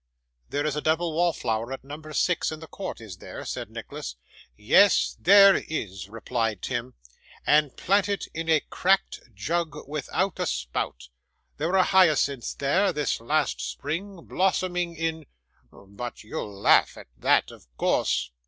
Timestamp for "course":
17.77-18.31